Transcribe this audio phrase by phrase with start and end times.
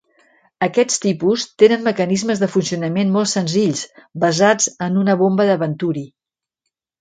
[0.67, 3.83] Aquests tipus tenen mecanismes de funcionament molt senzills,
[4.25, 6.05] basats en una bomba de venturi.